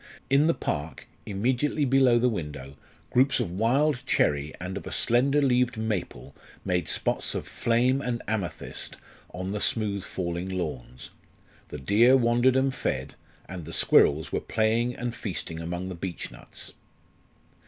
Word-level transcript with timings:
In 0.31 0.47
the 0.47 0.55
park, 0.55 1.05
immediately 1.27 1.85
below 1.85 2.17
the 2.17 2.27
window, 2.27 2.75
groups 3.11 3.39
of 3.39 3.51
wild 3.51 4.03
cherry 4.07 4.51
and 4.59 4.75
of 4.75 4.87
a 4.87 4.91
slender 4.91 5.43
leaved 5.43 5.77
maple 5.77 6.33
made 6.65 6.87
spots 6.87 7.35
of 7.35 7.47
"flame 7.47 8.01
and 8.01 8.23
amethyst" 8.27 8.95
on 9.31 9.51
the 9.51 9.61
smooth 9.61 10.03
falling 10.03 10.49
lawns; 10.49 11.11
the 11.67 11.77
deer 11.77 12.17
wandered 12.17 12.55
and 12.55 12.73
fed, 12.73 13.13
and 13.47 13.65
the 13.65 13.73
squirrels 13.73 14.31
were 14.31 14.41
playing 14.41 14.95
and 14.95 15.13
feasting 15.13 15.59
among 15.59 15.87
the 15.89 15.93
beech 15.93 16.31
nuts. 16.31 16.73